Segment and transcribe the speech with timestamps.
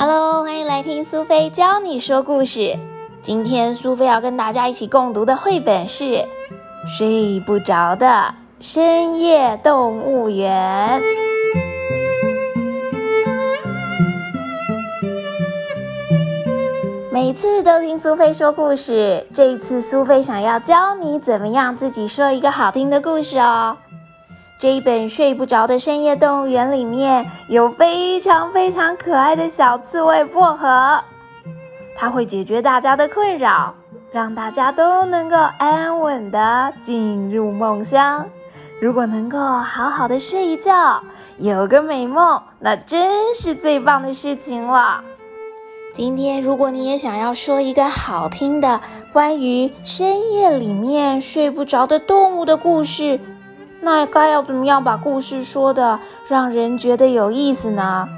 [0.00, 2.78] Hello，欢迎来听苏菲教你说故事。
[3.20, 6.04] 今天苏菲要跟大家一起共读的绘本是
[6.86, 11.02] 《睡不着的深夜动物园》。
[17.10, 23.76] 每次都听苏菲说故事，这一次苏菲想要教你怎么样自己说一个好听的故事哦。
[24.60, 31.04] 这一本睡不着的深夜动物园里面有非常非常可爱的小刺猬薄荷，
[31.94, 33.76] 它会解决大家的困扰，
[34.10, 38.28] 让大家都能够安稳的进入梦乡。
[38.80, 41.04] 如果能够好好的睡一觉，
[41.36, 45.04] 有个美梦，那真是最棒的事情了。
[45.94, 48.80] 今天，如果你也想要说一个好听的
[49.12, 53.20] 关于深夜里面睡不着的动物的故事。
[53.80, 58.08] 那该要怎么样把故事说的让人觉得有意思呢？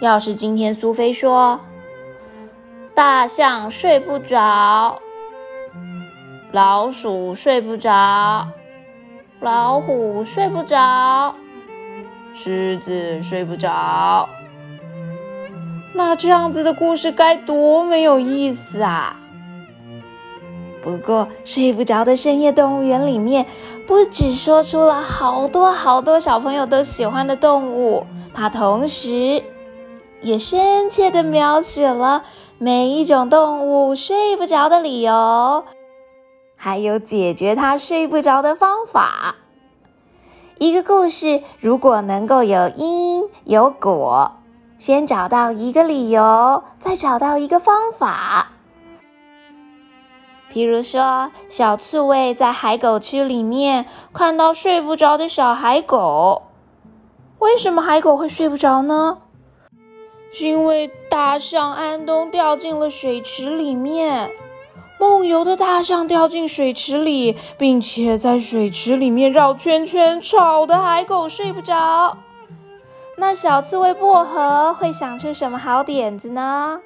[0.00, 1.60] 要是今天苏菲说，
[2.94, 5.00] 大象睡不着，
[6.50, 8.48] 老鼠睡不着，
[9.40, 11.34] 老虎睡不着，
[12.34, 14.28] 狮子睡不着，
[15.94, 19.21] 那这样子的故事该多没有意思啊！
[20.82, 23.46] 不过，睡不着的深夜动物园里面，
[23.86, 29.44] 不只说出了好多好多小朋友都喜欢的动物，它同时
[30.20, 32.24] 也深切的描写了
[32.58, 35.64] 每一种动物睡不着的理由，
[36.56, 39.36] 还有解决它睡不着的方法。
[40.58, 44.32] 一个故事如果能够有因有果，
[44.78, 48.51] 先找到一个理由，再找到一个方法。
[50.52, 56.42] 比如说，小刺猬在海狗区里面看到睡不着的小海狗。
[57.38, 59.18] 为什么海狗会睡不着呢？
[60.30, 64.30] 是因为大象安东掉进了水池里面。
[65.00, 72.18] 梦游的大象掉进水池里，并且在水池里面绕圈圈，吵得海狗睡不着。
[73.16, 76.80] 那小刺猬薄荷会想出什么好点子呢？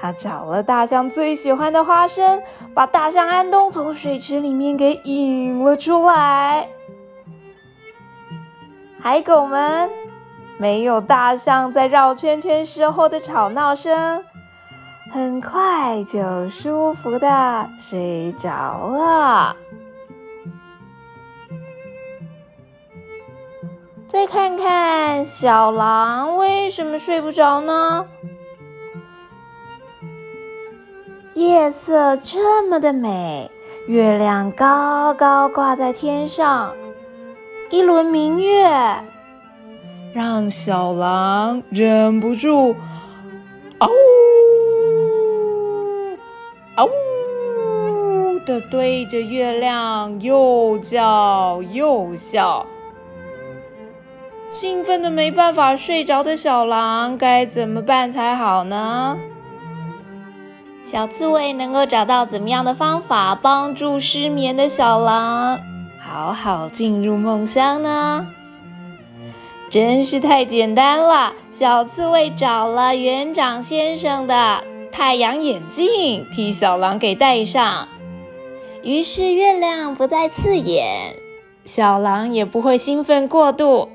[0.00, 2.40] 他找了大象最喜欢的花生，
[2.72, 6.68] 把大象安东从水池里面给引了出来。
[9.00, 9.90] 海狗们
[10.56, 14.24] 没有大象在绕圈圈时候的吵闹声，
[15.10, 19.56] 很快就舒服的睡着了。
[24.08, 28.06] 再看看小狼为什么睡不着呢？
[31.38, 33.48] 夜色这么的美，
[33.86, 36.74] 月亮高高挂在天上，
[37.70, 38.68] 一轮明月
[40.12, 42.74] 让小狼忍不住
[43.78, 43.92] “嗷呜
[46.74, 52.66] 嗷呜”的对着月亮又叫又笑。
[54.50, 59.16] 兴奋的没办法睡着的小狼该怎么办才好呢？
[60.90, 65.60] 小刺猬能够找到怎么样的方法帮助失眠的小狼
[66.00, 68.26] 好好进入梦乡呢？
[69.68, 71.34] 真是太简单了！
[71.50, 77.86] 小刺猬找了园长先生的太阳眼镜，替小狼给戴上，
[78.82, 81.16] 于是月亮不再刺眼，
[81.66, 83.90] 小狼也不会兴奋过度。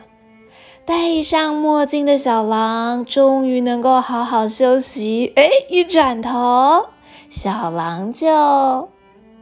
[0.85, 5.31] 戴上墨镜的小狼终于能够好好休息。
[5.35, 6.87] 哎，一转头，
[7.29, 8.89] 小狼就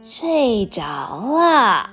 [0.08, 1.90] 睡着了。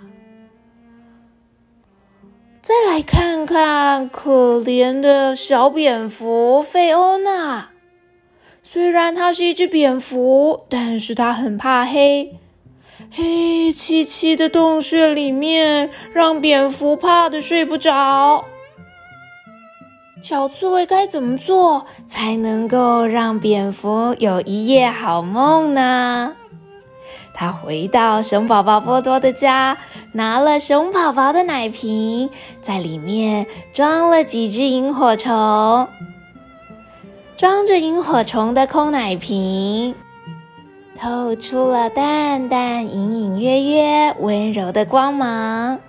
[2.61, 7.69] 再来看看可怜的小蝙蝠费欧娜，
[8.61, 12.37] 虽然它是一只蝙蝠，但是它很怕黑。
[13.11, 18.45] 黑漆漆的洞穴里面，让蝙蝠怕的睡不着。
[20.21, 26.33] 小刺猬该怎么做才能够让蝙蝠有一夜好梦呢？
[27.33, 29.77] 他回到熊宝宝波多的家，
[30.11, 32.29] 拿了熊宝宝的奶瓶，
[32.61, 35.87] 在里面装了几只萤火虫。
[37.37, 39.95] 装着萤火虫的空奶瓶，
[40.97, 45.79] 透出了淡淡、隐隐约约、温柔的光芒。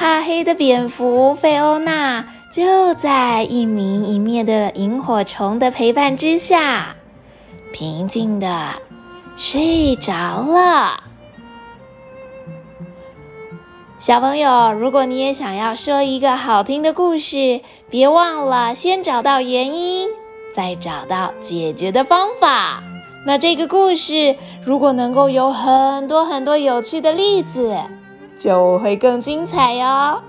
[0.00, 2.24] 怕黑的蝙蝠费欧娜。
[2.50, 6.96] 就在一明一灭的萤火虫的陪伴之下，
[7.70, 8.80] 平静的
[9.36, 11.02] 睡着了。
[13.98, 17.60] 小朋友，如果你也想要说一个好听的故事，
[17.90, 20.08] 别忘了先找到原因，
[20.56, 22.82] 再找到解决的方法。
[23.26, 27.76] 那这个故事如果能够有很多很多有趣的例子，
[28.40, 30.22] 就会更精彩哟。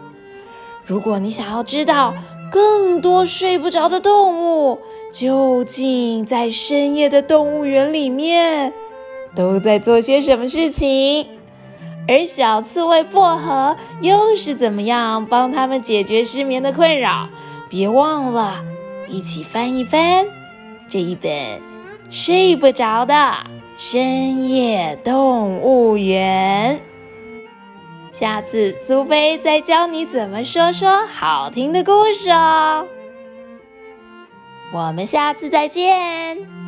[0.86, 2.13] 如果你想要知道
[2.52, 4.80] 更多睡不着的动物
[5.13, 8.74] 究竟在深夜的动物园里面
[9.34, 11.25] 都在做些什么事情，
[12.10, 17.30] 而小刺猬薄荷又是怎么样帮他们解决失眠的困扰，
[17.69, 18.62] 别忘了
[19.08, 20.25] 一起翻一翻
[20.90, 21.31] 这一本。
[22.10, 23.38] 睡不着的
[23.78, 26.81] 深夜动物园，
[28.22, 32.86] 下次苏菲再教你怎么说说好听的故事哦。
[34.72, 36.61] 我们下次再见。